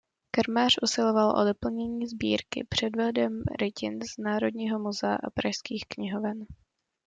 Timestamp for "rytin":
3.59-3.99